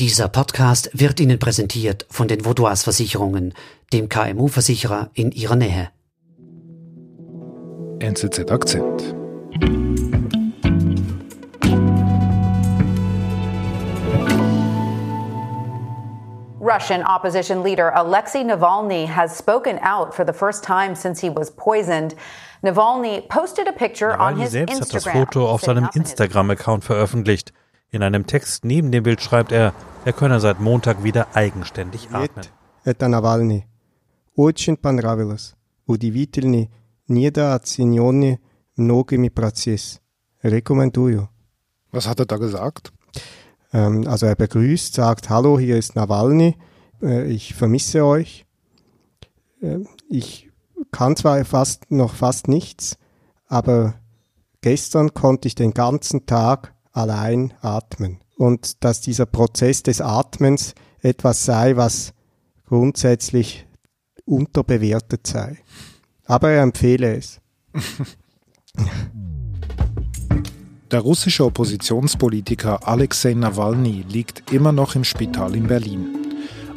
Dieser 0.00 0.28
Podcast 0.28 0.90
wird 0.92 1.18
Ihnen 1.18 1.40
präsentiert 1.40 2.06
von 2.08 2.28
den 2.28 2.44
Vaudois 2.44 2.84
Versicherungen, 2.84 3.52
dem 3.92 4.08
KMU-Versicherer 4.08 5.10
in 5.12 5.32
Ihrer 5.32 5.56
Nähe. 5.56 5.90
NZZ 7.98 8.48
Akzent. 8.48 9.16
Russian 16.60 17.02
opposition 17.02 17.64
leader 17.64 17.92
Alexei 17.96 18.44
Navalny 18.44 19.08
has 19.08 19.36
spoken 19.36 19.80
out 19.82 20.14
for 20.14 20.24
the 20.24 20.32
first 20.32 20.62
time 20.62 20.94
since 20.94 21.20
he 21.20 21.28
was 21.28 21.50
poisoned. 21.50 22.14
Navalny 22.62 23.28
posted 23.28 23.66
a 23.66 23.72
picture 23.72 24.12
Navalny 24.12 24.34
on 24.34 24.40
his 24.42 24.52
selbst 24.52 24.78
Instagram. 24.78 24.94
hat 24.94 24.94
das 24.94 25.12
Foto 25.12 25.48
auf 25.48 25.62
seinem 25.62 25.88
Instagram-Account 25.92 26.84
veröffentlicht. 26.84 27.52
In 27.91 28.01
einem 28.01 28.25
Text 28.25 28.65
neben 28.65 28.91
dem 28.91 29.03
Bild 29.03 29.21
schreibt 29.21 29.51
er, 29.51 29.73
er 30.05 30.13
könne 30.13 30.39
seit 30.39 30.59
Montag 30.59 31.03
wieder 31.03 31.35
eigenständig 31.35 32.09
atmen. 32.11 32.45
Это 32.83 33.07
Навальный. 33.07 33.67
Очень 34.35 34.77
понравилось. 34.77 35.55
Удивительный, 35.85 36.69
недооцененный 37.07 38.39
многими 38.75 39.29
процесс. 39.29 40.01
Rekommendую. 40.43 41.29
Was 41.91 42.07
hat 42.07 42.19
er 42.19 42.25
da 42.25 42.37
gesagt? 42.37 42.91
Ähm, 43.71 44.07
also 44.07 44.25
er 44.25 44.35
begrüßt, 44.35 44.93
sagt, 44.93 45.29
hallo, 45.29 45.59
hier 45.59 45.77
ist 45.77 45.95
Nawalny, 45.95 46.57
äh, 47.01 47.25
ich 47.25 47.53
vermisse 47.53 48.05
euch. 48.05 48.45
Äh, 49.61 49.79
ich 50.09 50.49
kann 50.91 51.15
zwar 51.15 51.43
fast 51.45 51.91
noch 51.91 52.13
fast 52.13 52.47
nichts, 52.47 52.97
aber 53.47 53.95
gestern 54.61 55.13
konnte 55.13 55.47
ich 55.47 55.55
den 55.55 55.73
ganzen 55.73 56.25
Tag 56.25 56.73
allein 56.98 57.54
atmen. 57.60 58.20
Und 58.36 58.84
dass 58.84 59.00
dieser 59.00 59.26
Prozess 59.26 59.82
des 59.82 60.00
Atmens 60.00 60.74
etwas 61.00 61.44
sei, 61.44 61.76
was 61.76 62.12
grundsätzlich 62.66 63.66
unterbewertet 64.24 65.26
sei. 65.26 65.58
Aber 66.26 66.50
er 66.50 66.62
empfehle 66.62 67.16
es. 67.16 67.40
Der 70.90 71.00
russische 71.00 71.44
Oppositionspolitiker 71.44 72.86
Alexei 72.88 73.34
Nawalny 73.34 74.06
liegt 74.08 74.52
immer 74.52 74.72
noch 74.72 74.94
im 74.94 75.04
Spital 75.04 75.54
in 75.54 75.66
Berlin. 75.66 76.06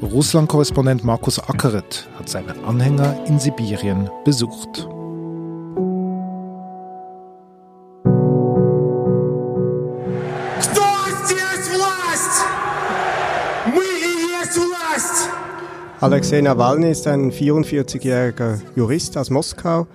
Russland-Korrespondent 0.01 1.05
Markus 1.05 1.39
Ackeret 1.39 2.09
hat 2.17 2.27
seine 2.27 2.61
Anhänger 2.65 3.25
in 3.27 3.39
Sibirien 3.39 4.09
besucht. 4.25 4.87
Alexei 16.01 16.41
Nawalny 16.41 16.89
ist 16.89 17.07
ein 17.07 17.31
44-jähriger 17.31 18.59
Jurist 18.75 19.15
aus 19.19 19.29
Moskau. 19.29 19.85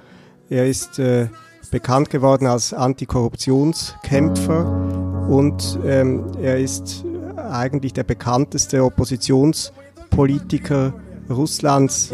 Er 0.49 0.69
ist 0.69 1.01
äh, 1.01 1.27
bekannt 1.73 2.11
geworden 2.11 2.47
als 2.47 2.73
Antikorruptionskämpfer 2.73 5.27
und 5.29 5.81
ähm, 5.85 6.27
er 6.41 6.61
ist 6.61 7.05
eigentlich 7.37 7.93
der 7.93 8.05
bekannteste 8.05 8.85
Oppositionspolitiker 8.85 10.95
Russlands, 11.29 12.13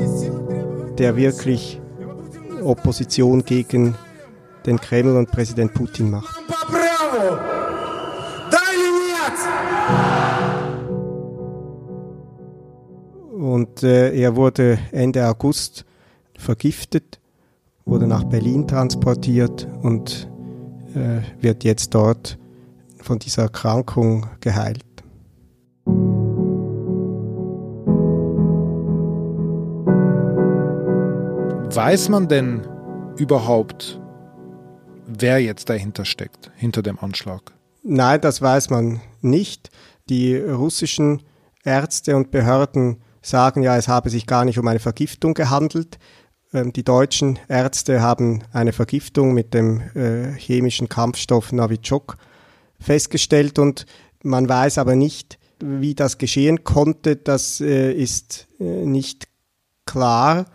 der 0.96 1.16
wirklich 1.16 1.78
Opposition 2.62 3.44
gegen 3.44 3.94
den 4.64 4.80
Kreml 4.80 5.16
und 5.16 5.30
Präsident 5.30 5.74
Putin 5.74 6.10
macht. 6.10 6.34
Und 13.62 13.84
äh, 13.84 14.12
er 14.12 14.34
wurde 14.34 14.76
Ende 14.90 15.24
August 15.24 15.84
vergiftet, 16.36 17.20
wurde 17.84 18.08
nach 18.08 18.24
Berlin 18.24 18.66
transportiert 18.66 19.68
und 19.82 20.28
äh, 20.96 21.20
wird 21.40 21.62
jetzt 21.62 21.94
dort 21.94 22.38
von 23.00 23.20
dieser 23.20 23.42
Erkrankung 23.42 24.26
geheilt. 24.40 24.84
Weiß 31.72 32.08
man 32.08 32.26
denn 32.26 32.62
überhaupt, 33.16 34.00
wer 35.06 35.38
jetzt 35.38 35.68
dahinter 35.68 36.04
steckt, 36.04 36.50
hinter 36.56 36.82
dem 36.82 36.98
Anschlag? 36.98 37.52
Nein, 37.84 38.20
das 38.20 38.42
weiß 38.42 38.70
man 38.70 39.00
nicht. 39.20 39.70
Die 40.08 40.36
russischen 40.36 41.22
Ärzte 41.62 42.16
und 42.16 42.32
Behörden 42.32 42.96
sagen 43.22 43.62
ja, 43.62 43.76
es 43.76 43.88
habe 43.88 44.10
sich 44.10 44.26
gar 44.26 44.44
nicht 44.44 44.58
um 44.58 44.66
eine 44.68 44.80
Vergiftung 44.80 45.34
gehandelt. 45.34 45.98
Ähm, 46.52 46.72
Die 46.72 46.84
deutschen 46.84 47.38
Ärzte 47.48 48.02
haben 48.02 48.42
eine 48.52 48.72
Vergiftung 48.72 49.32
mit 49.32 49.54
dem 49.54 49.80
äh, 49.94 50.32
chemischen 50.36 50.88
Kampfstoff 50.88 51.52
Novichok 51.52 52.16
festgestellt 52.80 53.58
und 53.58 53.86
man 54.22 54.48
weiß 54.48 54.78
aber 54.78 54.96
nicht, 54.96 55.38
wie 55.60 55.94
das 55.94 56.18
geschehen 56.18 56.64
konnte. 56.64 57.16
Das 57.16 57.60
äh, 57.60 57.92
ist 57.92 58.48
äh, 58.58 58.64
nicht 58.64 59.28
klar. 59.86 60.46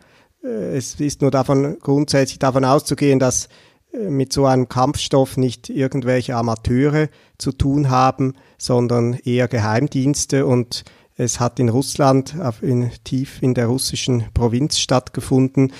Es 0.43 0.95
ist 1.01 1.21
nur 1.21 1.31
davon 1.31 1.77
grundsätzlich 1.81 2.39
davon 2.39 2.63
auszugehen, 2.63 3.19
dass 3.19 3.49
mit 3.91 4.31
so 4.31 4.45
einem 4.45 4.69
Kampfstoff 4.69 5.35
nicht 5.35 5.69
irgendwelche 5.69 6.35
Amateure 6.35 7.09
zu 7.37 7.51
tun 7.51 7.89
haben, 7.89 8.33
sondern 8.57 9.13
eher 9.13 9.47
Geheimdienste 9.47 10.45
und 10.45 10.83
es 11.17 11.39
hat 11.39 11.59
in 11.59 11.69
Russland, 11.69 12.35
in, 12.61 12.91
tief 13.03 13.41
in 13.41 13.55
der 13.55 13.67
russischen 13.67 14.25
Provinz 14.33 14.77
stattgefunden. 14.77 15.73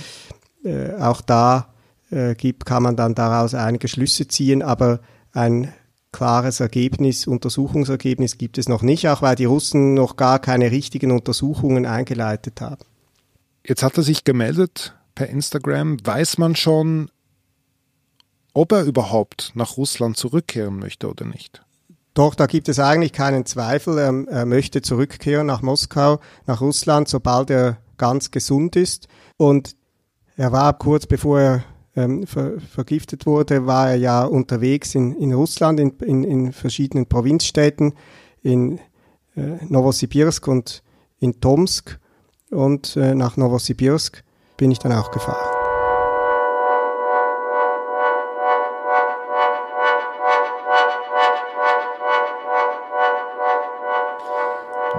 Äh, 0.64 0.96
auch 0.96 1.22
da 1.22 1.74
äh, 2.10 2.34
gibt, 2.36 2.66
kann 2.66 2.84
man 2.84 2.96
dann 2.96 3.14
daraus 3.16 3.54
einige 3.54 3.88
Schlüsse 3.88 4.28
ziehen, 4.28 4.64
aber 4.64 5.00
ein 5.34 5.72
klares 6.12 6.60
Ergebnis, 6.60 7.28
Untersuchungsergebnis 7.28 8.40
gibt 8.40 8.58
es 8.58 8.68
noch 8.68 8.82
nicht, 8.82 9.08
auch 9.08 9.22
weil 9.22 9.36
die 9.36 9.46
Russen 9.46 9.94
noch 9.94 10.16
gar 10.16 10.40
keine 10.40 10.72
richtigen 10.72 11.12
Untersuchungen 11.12 11.86
eingeleitet 11.86 12.60
haben. 12.60 12.84
Jetzt 13.64 13.84
hat 13.84 13.98
er 13.98 14.04
sich 14.04 14.24
gemeldet 14.24 14.96
per 15.14 15.28
Instagram. 15.28 15.98
Weiß 16.04 16.40
man 16.40 16.56
schon, 16.56 17.12
ob 18.54 18.72
er 18.72 18.84
überhaupt 18.84 19.52
nach 19.54 19.78
Russland 19.78 20.18
zurückkehren 20.18 20.80
möchte 20.80 21.08
oder 21.08 21.26
nicht? 21.26 21.62
Doch, 22.18 22.34
da 22.34 22.48
gibt 22.48 22.68
es 22.68 22.80
eigentlich 22.80 23.14
keinen 23.14 23.46
Zweifel. 23.46 24.00
Er, 24.00 24.28
er 24.28 24.46
möchte 24.48 24.82
zurückkehren 24.82 25.46
nach 25.46 25.62
Moskau, 25.62 26.20
nach 26.48 26.62
Russland, 26.62 27.08
sobald 27.08 27.52
er 27.52 27.78
ganz 27.98 28.32
gesund 28.32 28.76
ist. 28.76 29.08
Und 29.38 29.76
er 30.36 30.52
war 30.52 30.76
kurz 30.80 31.06
bevor 31.06 31.40
er 31.40 31.64
ähm, 31.96 32.26
ver, 32.26 32.54
vergiftet 32.60 33.28
wurde, 33.28 33.68
war 33.68 33.92
er 33.92 33.98
ja 33.98 34.24
unterwegs 34.24 34.96
in, 34.96 35.14
in 35.14 35.32
Russland, 35.32 35.80
in, 35.80 35.92
in, 36.00 36.24
in 36.24 36.54
verschiedenen 36.54 37.06
Provinzstädten, 37.06 37.94
in 38.42 38.80
äh, 39.36 39.64
Novosibirsk 39.68 40.48
und 40.48 40.82
in 41.20 41.40
Tomsk. 41.40 42.00
Und 42.50 42.96
äh, 42.96 43.14
nach 43.14 43.38
Novosibirsk 43.38 44.24
bin 44.58 44.72
ich 44.72 44.80
dann 44.80 44.92
auch 44.92 45.12
gefahren. 45.12 45.47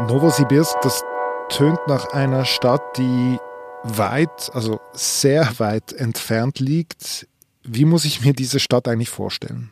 Novosibirsk, 0.08 0.74
das 0.80 1.02
tönt 1.50 1.78
nach 1.86 2.12
einer 2.14 2.46
Stadt, 2.46 2.80
die 2.96 3.38
weit, 3.84 4.50
also 4.54 4.80
sehr 4.94 5.58
weit 5.58 5.92
entfernt 5.92 6.60
liegt. 6.60 7.28
Wie 7.62 7.84
muss 7.84 8.06
ich 8.06 8.22
mir 8.22 8.32
diese 8.32 8.58
Stadt 8.58 8.88
eigentlich 8.88 9.10
vorstellen? 9.10 9.70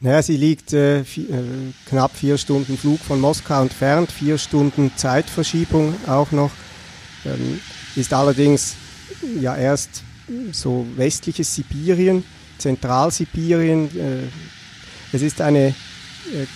Naja, 0.00 0.22
sie 0.22 0.36
liegt 0.36 0.72
äh, 0.72 1.02
vi- 1.02 1.30
äh, 1.30 1.72
knapp 1.88 2.16
vier 2.16 2.36
Stunden 2.36 2.76
Flug 2.76 2.98
von 2.98 3.20
Moskau 3.20 3.62
entfernt, 3.62 4.10
vier 4.10 4.38
Stunden 4.38 4.90
Zeitverschiebung 4.96 5.94
auch 6.08 6.32
noch. 6.32 6.50
Ähm, 7.24 7.60
ist 7.94 8.12
allerdings 8.12 8.74
ja 9.40 9.56
erst 9.56 10.02
so 10.50 10.84
westliches 10.96 11.54
Sibirien, 11.54 12.24
Zentralsibirien. 12.58 13.88
Äh, 13.96 14.22
es 15.12 15.22
ist 15.22 15.40
eine, 15.40 15.76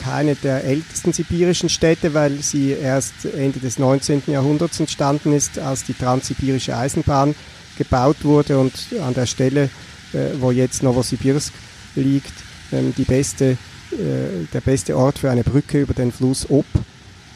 keine 0.03 0.35
der 0.35 0.65
ältesten 0.65 1.13
sibirischen 1.13 1.69
Städte, 1.69 2.15
weil 2.15 2.39
sie 2.43 2.71
erst 2.71 3.25
Ende 3.25 3.61
des 3.61 3.79
19. 3.79 4.25
Jahrhunderts 4.27 4.81
entstanden 4.81 5.33
ist, 5.33 5.59
als 5.59 5.85
die 5.85 5.95
transsibirische 5.95 6.77
Eisenbahn 6.77 7.35
gebaut 7.79 8.25
wurde 8.25 8.59
und 8.59 8.73
an 9.03 9.15
der 9.15 9.27
Stelle, 9.27 9.71
äh, 10.13 10.31
wo 10.39 10.51
jetzt 10.51 10.83
Novosibirsk 10.83 11.53
liegt, 11.95 12.33
ähm, 12.73 12.93
die 12.97 13.05
beste, 13.05 13.57
äh, 13.93 14.47
der 14.53 14.61
beste 14.61 14.97
Ort 14.97 15.19
für 15.19 15.31
eine 15.31 15.45
Brücke 15.45 15.81
über 15.81 15.95
den 15.95 16.13
Fluss 16.13 16.49
Ob 16.51 16.67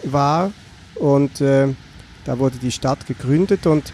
war. 0.02 0.52
Und 0.96 1.40
äh, 1.40 1.68
da 2.24 2.38
wurde 2.38 2.58
die 2.58 2.72
Stadt 2.72 3.06
gegründet 3.06 3.66
und 3.66 3.92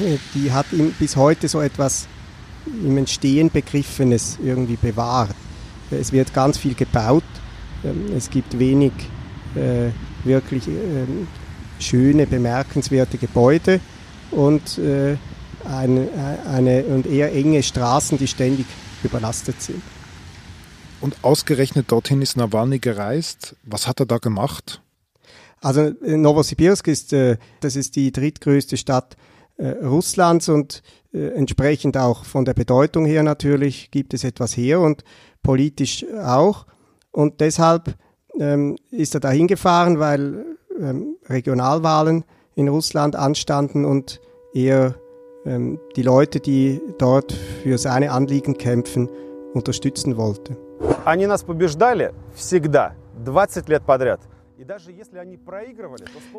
äh, 0.00 0.18
die 0.34 0.52
hat 0.52 0.66
bis 0.98 1.16
heute 1.16 1.48
so 1.48 1.60
etwas 1.60 2.06
im 2.66 2.96
Entstehen 2.96 3.50
Begriffenes 3.50 4.38
irgendwie 4.42 4.76
bewahrt. 4.76 5.34
Es 5.98 6.12
wird 6.12 6.34
ganz 6.34 6.58
viel 6.58 6.74
gebaut, 6.74 7.24
ähm, 7.84 8.06
es 8.16 8.30
gibt 8.30 8.58
wenig 8.58 8.92
äh, 9.54 9.90
wirklich 10.24 10.68
äh, 10.68 10.72
schöne, 11.78 12.26
bemerkenswerte 12.26 13.18
Gebäude 13.18 13.80
und 14.30 14.78
äh, 14.78 15.16
eine, 15.64 16.08
eine, 16.50 16.84
und 16.84 17.06
eher 17.06 17.32
enge 17.32 17.62
Straßen, 17.62 18.18
die 18.18 18.26
ständig 18.26 18.66
überlastet 19.02 19.60
sind. 19.62 19.82
Und 21.00 21.16
ausgerechnet 21.22 21.90
dorthin 21.90 22.22
ist 22.22 22.36
Nawalny 22.36 22.78
gereist. 22.78 23.56
Was 23.62 23.86
hat 23.86 24.00
er 24.00 24.06
da 24.06 24.18
gemacht? 24.18 24.80
Also 25.60 25.80
äh, 25.80 26.16
Novosibirsk 26.16 26.88
ist, 26.88 27.12
äh, 27.12 27.36
das 27.60 27.76
ist 27.76 27.96
die 27.96 28.12
drittgrößte 28.12 28.76
Stadt 28.76 29.16
äh, 29.56 29.68
Russlands 29.68 30.48
und 30.48 30.82
äh, 30.82 31.03
entsprechend 31.13 31.97
auch 31.97 32.23
von 32.23 32.45
der 32.45 32.53
Bedeutung 32.53 33.05
her 33.05 33.23
natürlich 33.23 33.89
gibt 33.91 34.13
es 34.13 34.23
etwas 34.23 34.55
her 34.55 34.79
und 34.79 35.03
politisch 35.41 36.05
auch. 36.23 36.65
Und 37.11 37.41
deshalb 37.41 37.95
ähm, 38.39 38.77
ist 38.91 39.15
er 39.15 39.19
da 39.19 39.31
hingefahren, 39.31 39.99
weil 39.99 40.45
ähm, 40.79 41.17
Regionalwahlen 41.27 42.23
in 42.55 42.67
Russland 42.67 43.15
anstanden 43.15 43.85
und 43.85 44.21
er 44.53 44.95
ähm, 45.45 45.79
die 45.95 46.03
Leute, 46.03 46.39
die 46.39 46.81
dort 46.97 47.31
für 47.31 47.77
seine 47.77 48.11
Anliegen 48.11 48.57
kämpfen, 48.57 49.09
unterstützen 49.53 50.17
wollte. 50.17 50.57
Они 51.05 51.25
нас 51.25 51.43
побеждали 51.43 52.13
всегда, 52.35 52.93
20 53.25 53.67
лет 53.67 53.83
подряд. 53.83 54.19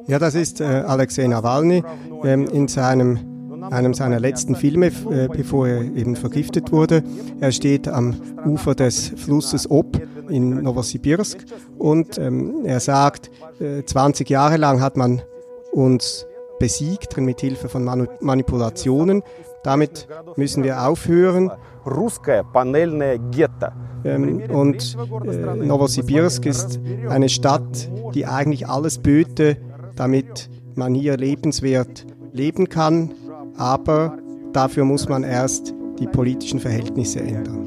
Ja, 0.07 0.19
das 0.19 0.35
ist 0.35 0.61
äh, 0.61 0.65
Alexei 0.65 1.27
Nawalny 1.27 1.83
ähm, 2.23 2.47
in 2.49 2.69
seinem, 2.69 3.34
einem 3.64 3.94
seiner 3.94 4.20
letzten 4.20 4.56
Filme, 4.56 4.88
äh, 4.88 5.28
bevor 5.28 5.68
er 5.68 5.82
eben 5.82 6.16
vergiftet 6.16 6.72
wurde. 6.72 7.04
Er 7.40 7.52
steht 7.52 7.88
am 7.88 8.16
Ufer 8.46 8.76
des 8.76 9.10
Flusses 9.16 9.70
Ob 9.70 10.02
in 10.30 10.64
Novosibirsk 10.64 11.46
und 11.78 12.18
ähm, 12.18 12.66
er 12.66 12.80
sagt, 12.80 13.30
äh, 13.60 13.84
20 13.84 14.30
Jahre 14.30 14.58
lang 14.58 14.82
hat 14.82 14.98
man 14.98 15.22
uns 15.72 16.26
besiegt 16.60 17.18
mit 17.18 17.42
Hilfe 17.42 17.70
von 17.70 17.84
Manu 17.84 18.06
Manipulationen. 18.22 19.24
Damit 19.64 20.08
müssen 20.36 20.64
wir 20.64 20.88
aufhören. 20.88 21.52
Ähm, 24.04 24.44
und 24.50 24.98
äh, 25.26 25.56
Novosibirsk 25.56 26.46
ist 26.46 26.80
eine 27.10 27.30
Stadt, 27.30 27.90
die 28.14 28.26
eigentlich 28.26 28.68
alles 28.68 29.00
böte, 29.00 29.58
damit 29.96 30.50
man 30.76 30.94
hier 30.94 31.18
lebenswert 31.18 32.06
leben 32.32 32.70
kann, 32.70 33.12
aber 33.57 34.19
dafür 34.53 34.85
muss 34.85 35.09
man 35.09 35.23
erst 35.23 35.75
die 35.99 36.07
politischen 36.07 36.61
Verhältnisse 36.61 37.21
ändern. 37.21 37.67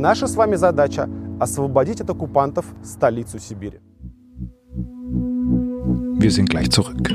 Наша 0.00 0.26
с 0.26 0.36
вами 0.36 0.56
задача 0.56 1.08
освободить 1.40 2.00
от 2.00 2.10
оккупантов 2.10 2.66
столицу 2.84 3.38
Сибири. 3.38 3.80
Wir 6.20 6.30
sind 6.30 6.50
gleich 6.50 6.70
zurück. 6.70 7.08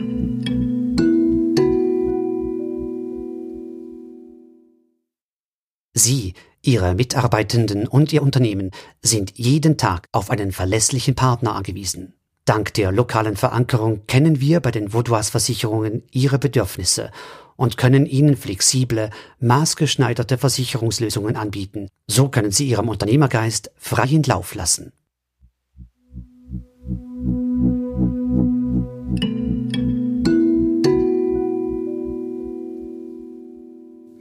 Sie, 5.93 6.33
Ihre 6.61 6.95
Mitarbeitenden 6.95 7.87
und 7.87 8.11
Ihr 8.13 8.23
Unternehmen 8.23 8.71
sind 9.01 9.37
jeden 9.37 9.77
Tag 9.77 10.07
auf 10.11 10.29
einen 10.29 10.51
verlässlichen 10.51 11.15
Partner 11.15 11.55
angewiesen. 11.55 12.13
Dank 12.45 12.73
der 12.73 12.91
lokalen 12.91 13.35
Verankerung 13.35 14.05
kennen 14.07 14.41
wir 14.41 14.59
bei 14.59 14.71
den 14.71 14.91
Vaudois 14.93 15.29
Versicherungen 15.29 16.03
Ihre 16.11 16.39
Bedürfnisse 16.39 17.11
und 17.58 17.76
können 17.76 18.06
Ihnen 18.06 18.36
flexible, 18.36 19.10
maßgeschneiderte 19.40 20.38
Versicherungslösungen 20.38 21.36
anbieten. 21.36 21.88
So 22.06 22.28
können 22.28 22.52
Sie 22.52 22.68
Ihrem 22.68 22.88
Unternehmergeist 22.88 23.72
freien 23.76 24.22
Lauf 24.22 24.54
lassen. 24.54 24.92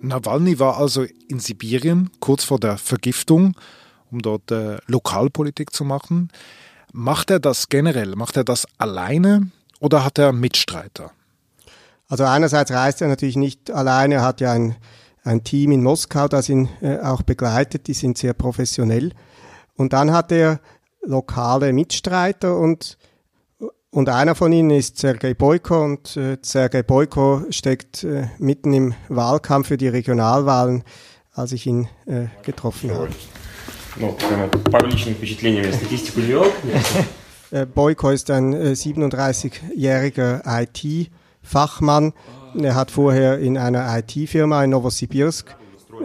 Nawalny 0.02 0.58
war 0.58 0.78
also 0.78 1.06
in 1.28 1.40
Sibirien 1.40 2.10
kurz 2.20 2.44
vor 2.44 2.60
der 2.60 2.78
Vergiftung, 2.78 3.56
um 4.10 4.22
dort 4.22 4.50
äh, 4.52 4.78
Lokalpolitik 4.88 5.74
zu 5.74 5.86
machen. 5.86 6.30
Macht 6.92 7.30
er 7.30 7.40
das 7.40 7.70
generell? 7.70 8.16
Macht 8.16 8.36
er 8.36 8.44
das 8.44 8.66
alleine 8.80 9.52
oder 9.80 10.04
hat 10.04 10.18
er 10.18 10.32
Mitstreiter? 10.32 11.12
Also 12.08 12.24
einerseits 12.24 12.72
reist 12.72 13.02
er 13.02 13.10
natürlich 13.10 13.36
nicht 13.36 13.72
alleine, 13.72 14.16
er 14.16 14.22
hat 14.24 14.42
ja 14.42 14.54
ein, 14.54 14.76
ein 15.24 15.44
Team 15.44 15.72
in 15.72 15.84
Moskau, 15.84 16.28
das 16.28 16.50
ihn 16.50 16.70
äh, 16.82 17.00
auch 17.00 17.22
begleitet, 17.22 17.88
die 17.88 17.94
sind 17.94 18.18
sehr 18.18 18.34
professionell. 18.34 19.12
Und 19.76 19.94
dann 19.94 20.12
hat 20.12 20.32
er 20.32 20.60
lokale 21.02 21.74
Mitstreiter 21.74 22.58
und 22.58 22.98
und 23.90 24.10
einer 24.10 24.36
von 24.36 24.52
ihnen 24.52 24.70
ist 24.70 24.98
Sergei 25.00 25.34
Boyko 25.34 25.84
und 25.84 26.18
äh, 26.18 26.38
Sergei 26.42 26.84
Boyko 26.84 27.46
steckt 27.50 28.04
äh, 28.04 28.28
mitten 28.38 28.74
im 28.74 28.94
Wahlkampf 29.08 29.70
für 29.70 29.78
die 29.78 29.88
Regionalwahlen, 29.88 30.84
als 31.34 31.54
ich 31.54 31.66
ihn 31.66 31.88
äh, 32.06 32.26
getroffen 32.44 32.92
habe. 32.92 33.10
Äh, 37.50 37.66
Boyko 37.66 38.10
ist 38.10 38.30
ein 38.30 38.54
37-jähriger 38.54 40.42
äh, 40.42 40.48
IT-Fachmann. 41.48 42.14
Er 42.56 42.76
hat 42.76 42.92
vorher 42.92 43.40
in 43.40 43.58
einer 43.58 43.98
IT-Firma 43.98 44.64
in 44.64 44.72
Novosibirsk 44.72 45.56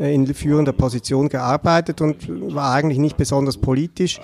äh, 0.01 0.15
in 0.15 0.33
führender 0.35 0.73
Position 0.73 1.29
gearbeitet 1.29 2.01
und 2.01 2.55
war 2.55 2.73
eigentlich 2.75 2.99
nicht 2.99 3.17
besonders 3.17 3.59
politisch. 3.59 4.21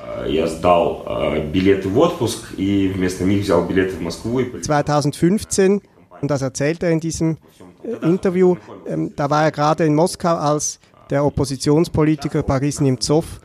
2015, 4.63 5.81
und 6.21 6.31
das 6.31 6.43
erzählt 6.43 6.83
er 6.83 6.91
in 6.91 7.01
diesem 7.01 7.39
äh, 7.83 8.07
Interview, 8.07 8.57
ähm, 8.87 9.13
da 9.17 9.31
war 9.31 9.45
er 9.45 9.51
gerade 9.51 9.85
in 9.85 9.95
Moskau, 9.95 10.35
als 10.37 10.81
der 11.11 11.25
Oppositionspolitiker 11.25 12.43
Boris 12.43 12.81
Nemtsov 12.81 13.41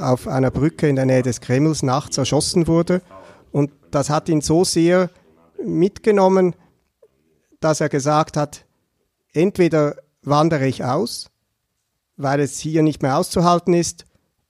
auf 0.00 0.28
einer 0.28 0.50
Brücke 0.50 0.88
in 0.88 0.96
der 0.96 1.04
Nähe 1.06 1.22
des 1.22 1.40
Kremls 1.40 1.82
nachts 1.82 2.16
erschossen 2.18 2.66
wurde. 2.66 3.02
Und 3.52 3.70
das 3.90 4.10
hat 4.10 4.28
ihn 4.28 4.40
so 4.40 4.64
sehr 4.64 5.10
mitgenommen, 5.62 6.54
dass 7.66 7.80
er 7.80 7.88
gesagt 7.88 8.36
hat, 8.36 8.64
entweder 9.32 9.96
wandere 10.22 10.66
ich 10.66 10.84
aus 10.84 11.30
weil 12.16 12.40
es 12.40 12.58
hier 12.58 12.82
nicht 12.82 13.02
mehr 13.02 13.18
auszuhalten 13.18 13.74
ist, 13.74 14.04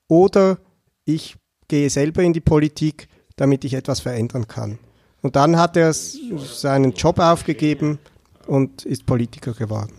oder 0.07 0.57
ich 1.05 1.35
gehe 1.67 1.89
selber 1.89 2.23
in 2.23 2.33
die 2.33 2.39
Politik, 2.39 3.07
damit 3.35 3.65
ich 3.65 3.73
etwas 3.73 3.99
verändern 3.99 4.47
kann. 4.47 4.79
Und 5.21 5.35
dann 5.35 5.57
hat 5.57 5.75
er 5.75 5.93
seinen 5.93 6.93
Job 6.93 7.19
aufgegeben 7.19 7.99
und 8.45 8.85
ist 8.85 9.05
Politiker 9.05 9.53
geworden. 9.53 9.93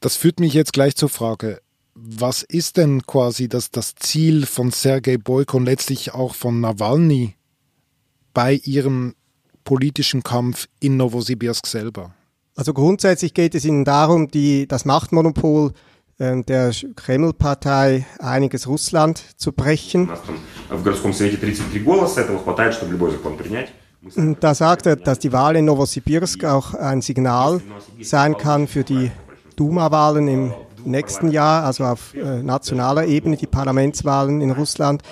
Das 0.00 0.16
führt 0.16 0.40
mich 0.40 0.54
jetzt 0.54 0.72
gleich 0.72 0.96
zur 0.96 1.08
Frage, 1.08 1.60
was 2.00 2.42
ist 2.42 2.76
denn 2.76 3.02
quasi 3.06 3.48
das, 3.48 3.70
das 3.70 3.94
Ziel 3.94 4.46
von 4.46 4.70
Sergei 4.70 5.16
Boyko 5.16 5.56
und 5.56 5.64
letztlich 5.64 6.14
auch 6.14 6.34
von 6.34 6.60
Nawalny 6.60 7.34
bei 8.34 8.54
ihrem 8.64 9.14
politischen 9.64 10.22
Kampf 10.22 10.68
in 10.80 10.96
Novosibirsk 10.96 11.66
selber? 11.66 12.14
Also 12.54 12.72
grundsätzlich 12.72 13.34
geht 13.34 13.54
es 13.54 13.64
ihnen 13.64 13.84
darum, 13.84 14.28
die, 14.28 14.66
das 14.66 14.84
Machtmonopol 14.84 15.72
äh, 16.18 16.42
der 16.42 16.72
Kreml-Partei 16.96 18.06
Einiges 18.18 18.66
Russland 18.66 19.22
zu 19.36 19.52
brechen. 19.52 20.10
Da 24.40 24.54
sagt 24.54 24.86
er, 24.86 24.96
dass 24.96 25.18
die 25.18 25.32
Wahl 25.32 25.56
in 25.56 25.64
Novosibirsk 25.64 26.44
auch 26.44 26.74
ein 26.74 27.02
Signal 27.02 27.60
sein 28.00 28.36
kann 28.36 28.68
für 28.68 28.84
die 28.84 29.10
Duma-Wahlen 29.56 30.28
im 30.28 30.52
nächsten 30.84 31.28
Jahr, 31.28 31.64
also 31.64 31.84
auf 31.84 32.14
äh, 32.14 32.42
nationaler 32.42 33.06
Ebene, 33.06 33.36
die 33.36 33.46
Parlamentswahlen 33.46 34.40
in 34.40 34.50
Russland, 34.50 35.02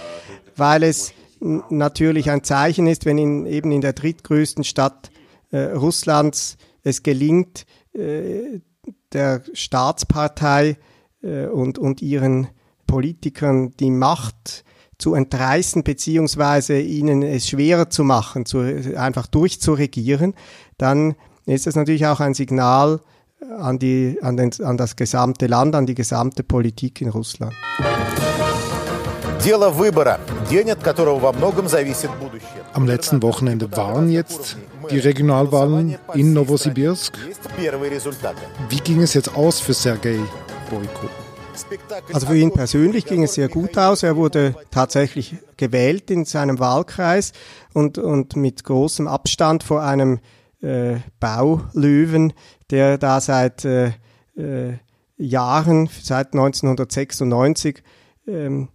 weil 0.57 0.83
es 0.83 1.13
natürlich 1.41 2.31
ein 2.31 2.43
Zeichen 2.43 2.87
ist, 2.87 3.05
wenn 3.05 3.19
in, 3.19 3.47
eben 3.47 3.73
in 3.73 3.81
der 3.81 3.93
drittgrößten 3.93 4.65
Stadt 4.65 5.11
äh, 5.51 5.59
Russlands 5.73 6.57
es 6.83 7.03
gelingt, 7.03 7.67
äh, 7.93 8.61
der 9.13 9.43
Staatspartei 9.53 10.77
äh, 11.23 11.47
und, 11.47 11.79
und 11.79 12.03
ihren 12.03 12.49
Politikern 12.87 13.73
die 13.79 13.91
Macht 13.91 14.65
zu 14.99 15.15
entreißen, 15.15 15.83
beziehungsweise 15.83 16.81
ihnen 16.81 17.23
es 17.23 17.49
schwerer 17.49 17.91
zu 17.91 18.05
machen, 18.05 18.47
zu, 18.47 18.61
einfach 18.97 19.27
durchzuregieren, 19.27 20.35
dann 20.79 21.17
ist 21.45 21.67
das 21.67 21.77
natürlich 21.77 22.07
auch 22.07 22.21
ein 22.21 22.35
Signal 22.35 23.01
an, 23.59 23.79
die, 23.79 24.19
an, 24.23 24.37
den, 24.37 24.51
an 24.63 24.77
das 24.77 24.97
gesamte 24.97 25.47
Land, 25.47 25.75
an 25.75 25.87
die 25.87 25.95
gesamte 25.95 26.43
Politik 26.43 27.01
in 27.01 27.09
Russland. 27.09 27.55
Am 32.73 32.87
letzten 32.87 33.23
Wochenende 33.23 33.77
waren 33.77 34.11
jetzt 34.11 34.57
die 34.91 34.99
Regionalwahlen 34.99 35.97
in 36.15 36.33
Novosibirsk. 36.33 37.17
Wie 38.69 38.81
ging 38.81 39.03
es 39.03 39.15
jetzt 39.15 39.35
aus 39.37 39.61
für 39.61 39.75
Sergei 39.75 40.19
Boyko? 40.71 41.09
Also 42.13 42.27
für 42.27 42.37
ihn 42.37 42.53
persönlich 42.53 43.07
ging 43.07 43.23
es 43.23 43.35
sehr 43.35 43.49
gut 43.49 43.79
aus. 43.79 44.03
Er 44.03 44.17
wurde 44.17 44.55
tatsächlich 44.71 45.37
gewählt 45.57 46.11
in 46.11 46.25
seinem 46.25 46.59
Wahlkreis 46.59 47.33
und, 47.73 47.99
und 47.99 48.37
mit 48.37 48.65
großem 48.65 49.07
Abstand 49.09 49.63
vor 49.63 49.83
einem 49.83 50.19
äh, 50.67 51.01
Baulöwen, 51.21 52.33
der 52.71 52.99
da 52.99 53.21
seit 53.21 53.65
äh, 53.65 53.93
äh, 54.37 54.75
Jahren, 55.17 55.89
seit 56.03 56.35
1996, 56.35 57.83
ähm, 58.27 58.69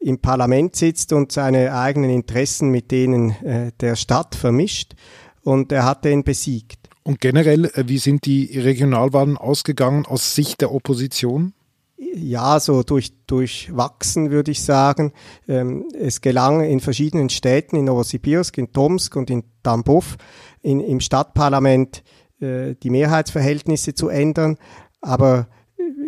im 0.00 0.18
Parlament 0.20 0.76
sitzt 0.76 1.12
und 1.12 1.32
seine 1.32 1.74
eigenen 1.74 2.10
Interessen 2.10 2.70
mit 2.70 2.90
denen 2.90 3.30
äh, 3.44 3.72
der 3.80 3.96
Stadt 3.96 4.34
vermischt. 4.34 4.94
Und 5.42 5.72
er 5.72 5.84
hat 5.84 6.04
den 6.04 6.24
besiegt. 6.24 6.88
Und 7.02 7.20
generell, 7.20 7.66
äh, 7.74 7.84
wie 7.86 7.98
sind 7.98 8.26
die 8.26 8.58
Regionalwahlen 8.58 9.36
ausgegangen 9.36 10.06
aus 10.06 10.34
Sicht 10.34 10.60
der 10.60 10.72
Opposition? 10.72 11.54
Ja, 11.98 12.60
so 12.60 12.84
durch, 12.84 13.12
durchwachsen 13.26 14.30
würde 14.30 14.52
ich 14.52 14.62
sagen. 14.62 15.12
Ähm, 15.48 15.88
es 15.98 16.20
gelang 16.20 16.62
in 16.62 16.78
verschiedenen 16.80 17.28
Städten, 17.28 17.76
in 17.76 17.86
Novosibirsk, 17.86 18.56
in 18.56 18.72
Tomsk 18.72 19.16
und 19.16 19.30
in 19.30 19.42
Tambov, 19.64 20.16
in, 20.62 20.80
im 20.80 21.00
Stadtparlament 21.00 22.04
äh, 22.40 22.76
die 22.76 22.90
Mehrheitsverhältnisse 22.90 23.94
zu 23.94 24.08
ändern. 24.08 24.58
Aber 25.00 25.48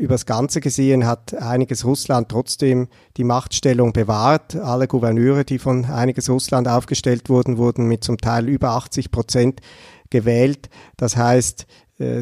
übers 0.01 0.27
Ganze 0.27 0.61
gesehen 0.61 1.07
hat 1.07 1.35
einiges 1.35 1.85
Russland 1.85 2.29
trotzdem 2.29 2.89
die 3.17 3.25
Machtstellung 3.25 3.93
bewahrt. 3.93 4.57
Alle 4.57 4.89
Gouverneure, 4.89 5.45
die 5.45 5.59
von 5.59 5.85
einiges 5.85 6.31
Russland 6.31 6.69
aufgestellt 6.69 7.29
wurden, 7.29 7.59
wurden 7.59 7.87
mit 7.87 8.05
zum 8.05 8.17
Teil 8.17 8.49
über 8.49 8.71
80 8.71 9.11
Prozent 9.11 9.61
gewählt. 10.09 10.71
Das 10.97 11.17
heißt, 11.17 11.63
äh, 11.63 11.67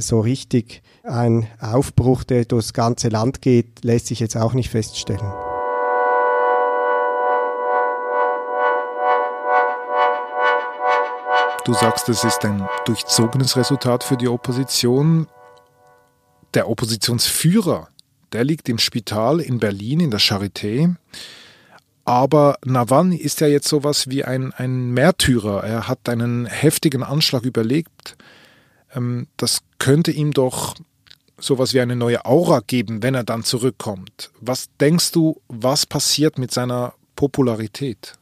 so 0.00 0.20
richtig 0.20 0.82
ein 1.04 1.46
Aufbruch, 1.60 2.24
der 2.24 2.44
durchs 2.44 2.72
ganze 2.72 3.08
Land 3.08 3.42
geht, 3.42 3.84
lässt 3.84 4.08
sich 4.08 4.20
jetzt 4.20 4.36
auch 4.36 4.52
nicht 4.52 4.70
feststellen. 4.70 5.32
Du 11.64 11.74
sagst, 11.74 12.08
es 12.08 12.24
ist 12.24 12.44
ein 12.44 12.66
durchzogenes 12.86 13.56
Resultat 13.56 14.02
für 14.02 14.16
die 14.16 14.28
Opposition 14.28 15.26
der 16.54 16.68
Oppositionsführer, 16.68 17.88
der 18.32 18.44
liegt 18.44 18.68
im 18.68 18.78
Spital 18.78 19.40
in 19.40 19.58
Berlin 19.58 20.00
in 20.00 20.10
der 20.10 20.20
Charité. 20.20 20.96
Aber 22.04 22.56
Nawalny 22.64 23.16
ist 23.16 23.40
ja 23.40 23.46
jetzt 23.46 23.68
sowas 23.68 24.08
wie 24.08 24.24
ein, 24.24 24.52
ein 24.54 24.92
Märtyrer. 24.92 25.62
Er 25.62 25.88
hat 25.88 26.08
einen 26.08 26.46
heftigen 26.46 27.02
Anschlag 27.02 27.42
überlebt. 27.42 28.16
Ähm, 28.94 29.26
das 29.36 29.60
könnte 29.78 30.10
ihm 30.10 30.32
doch 30.32 30.74
sowas 31.38 31.72
wie 31.72 31.80
eine 31.80 31.96
neue 31.96 32.24
Aura 32.24 32.60
geben, 32.66 33.02
wenn 33.02 33.14
er 33.14 33.24
dann 33.24 33.44
zurückkommt. 33.44 34.30
Was 34.40 34.68
denkst 34.80 35.12
du, 35.12 35.40
was 35.48 35.86
passiert 35.86 36.38
mit 36.38 36.52
seiner 36.52 36.94
Popularität? 37.16 38.14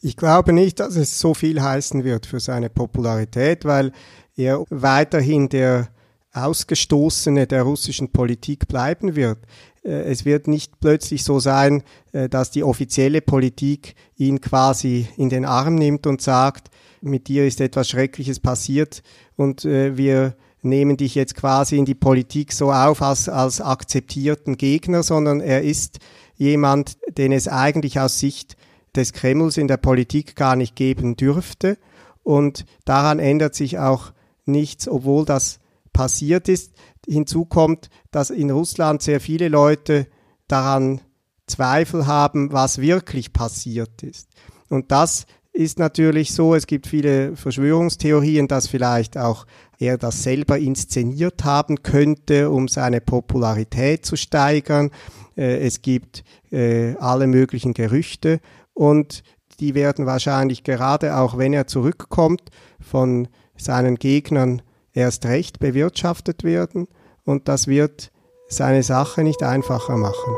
Ich 0.00 0.16
glaube 0.16 0.52
nicht, 0.52 0.78
dass 0.78 0.96
es 0.96 1.18
so 1.18 1.34
viel 1.34 1.60
heißen 1.60 2.04
wird 2.04 2.26
für 2.26 2.38
seine 2.38 2.68
Popularität, 2.68 3.64
weil 3.64 3.92
er 4.36 4.64
weiterhin 4.68 5.48
der 5.48 5.88
Ausgestoßene 6.32 7.46
der 7.46 7.62
russischen 7.62 8.12
Politik 8.12 8.68
bleiben 8.68 9.16
wird. 9.16 9.38
Äh, 9.86 10.10
es 10.10 10.24
wird 10.24 10.48
nicht 10.48 10.80
plötzlich 10.80 11.24
so 11.24 11.38
sein, 11.38 11.82
äh, 12.12 12.28
dass 12.28 12.50
die 12.50 12.64
offizielle 12.64 13.22
Politik 13.22 13.94
ihn 14.16 14.40
quasi 14.40 15.06
in 15.16 15.28
den 15.28 15.44
Arm 15.44 15.76
nimmt 15.76 16.06
und 16.06 16.20
sagt, 16.20 16.68
mit 17.00 17.28
dir 17.28 17.46
ist 17.46 17.60
etwas 17.60 17.88
Schreckliches 17.88 18.40
passiert 18.40 19.02
und 19.36 19.64
äh, 19.64 19.96
wir 19.96 20.34
nehmen 20.62 20.96
dich 20.96 21.14
jetzt 21.14 21.36
quasi 21.36 21.76
in 21.76 21.84
die 21.84 21.94
Politik 21.94 22.52
so 22.52 22.72
auf 22.72 23.00
als, 23.00 23.28
als 23.28 23.60
akzeptierten 23.60 24.56
Gegner, 24.56 25.04
sondern 25.04 25.40
er 25.40 25.62
ist 25.62 26.00
jemand, 26.36 26.98
den 27.16 27.30
es 27.30 27.46
eigentlich 27.46 28.00
aus 28.00 28.18
Sicht 28.18 28.56
des 28.96 29.12
Kremls 29.12 29.58
in 29.58 29.68
der 29.68 29.76
Politik 29.76 30.34
gar 30.34 30.56
nicht 30.56 30.74
geben 30.74 31.16
dürfte. 31.16 31.78
Und 32.24 32.64
daran 32.84 33.20
ändert 33.20 33.54
sich 33.54 33.78
auch 33.78 34.12
nichts, 34.44 34.88
obwohl 34.88 35.24
das 35.24 35.60
passiert 35.92 36.48
ist. 36.48 36.72
Hinzu 37.06 37.44
kommt, 37.44 37.88
dass 38.10 38.30
in 38.30 38.50
Russland 38.50 39.02
sehr 39.02 39.20
viele 39.20 39.48
Leute 39.48 40.06
daran 40.48 41.00
Zweifel 41.46 42.06
haben, 42.06 42.52
was 42.52 42.80
wirklich 42.80 43.32
passiert 43.32 44.02
ist. 44.02 44.28
Und 44.68 44.90
das 44.90 45.26
ist 45.52 45.78
natürlich 45.78 46.34
so, 46.34 46.54
es 46.54 46.66
gibt 46.66 46.86
viele 46.86 47.34
Verschwörungstheorien, 47.34 48.46
dass 48.46 48.66
vielleicht 48.66 49.16
auch 49.16 49.46
er 49.78 49.96
das 49.96 50.22
selber 50.22 50.58
inszeniert 50.58 51.44
haben 51.44 51.82
könnte, 51.82 52.50
um 52.50 52.68
seine 52.68 53.00
Popularität 53.00 54.04
zu 54.04 54.16
steigern. 54.16 54.90
Äh, 55.36 55.66
es 55.66 55.82
gibt 55.82 56.24
äh, 56.50 56.94
alle 56.96 57.26
möglichen 57.26 57.72
Gerüchte 57.72 58.40
und 58.74 59.22
die 59.60 59.74
werden 59.74 60.04
wahrscheinlich 60.04 60.62
gerade 60.62 61.16
auch, 61.16 61.38
wenn 61.38 61.54
er 61.54 61.66
zurückkommt, 61.66 62.50
von 62.78 63.28
seinen 63.56 63.96
Gegnern 63.96 64.60
erst 64.96 65.26
recht 65.26 65.60
bewirtschaftet 65.60 66.42
werden 66.42 66.88
und 67.24 67.48
das 67.48 67.68
wird 67.68 68.10
seine 68.48 68.82
Sache 68.82 69.22
nicht 69.22 69.42
einfacher 69.42 69.96
machen. 69.96 70.34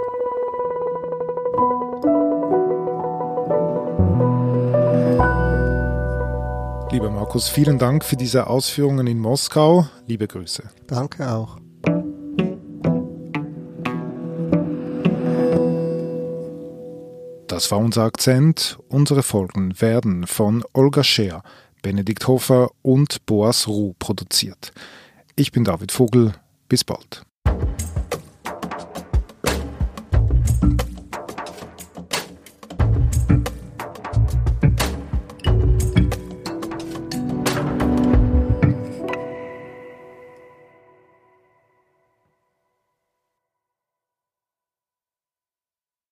Lieber 6.90 7.10
Markus, 7.10 7.48
vielen 7.48 7.78
Dank 7.78 8.04
für 8.04 8.16
diese 8.16 8.48
Ausführungen 8.48 9.06
in 9.06 9.18
Moskau. 9.18 9.86
Liebe 10.06 10.26
Grüße. 10.26 10.64
Danke 10.86 11.30
auch. 11.30 11.58
Das 17.46 17.70
war 17.70 17.78
unser 17.78 18.04
Akzent. 18.04 18.78
Unsere 18.88 19.22
Folgen 19.22 19.80
werden 19.80 20.26
von 20.26 20.64
Olga 20.72 21.04
Scheer 21.04 21.42
Benedikt 21.88 22.28
Hofer 22.28 22.68
und 22.82 23.24
Boas 23.24 23.66
Ruh 23.66 23.94
produziert. 23.98 24.72
Ich 25.36 25.52
bin 25.52 25.64
David 25.64 25.90
Vogel. 25.90 26.34
Bis 26.68 26.84
bald. 26.84 27.22